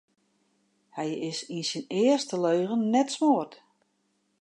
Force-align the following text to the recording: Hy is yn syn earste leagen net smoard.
Hy 0.97 1.07
is 1.29 1.39
yn 1.55 1.63
syn 1.69 1.85
earste 2.01 2.35
leagen 2.43 2.83
net 2.93 3.09
smoard. 3.15 3.53